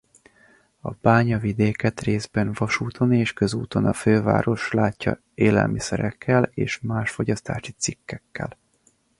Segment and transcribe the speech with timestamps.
[0.81, 8.57] A bányavidéket részben vasúton és közúton a főváros látja élelmiszerekkel és más fogyasztási cikkekkel.